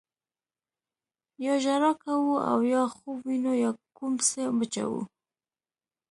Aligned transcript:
یا 1.45 1.53
ژړا 1.63 1.91
کوو 2.03 2.33
او 2.49 2.57
یا 2.73 2.83
خوب 2.95 3.17
وینو 3.27 3.53
یا 3.63 3.71
کوم 3.97 4.13
څه 4.27 4.41
مچوو. 4.57 5.01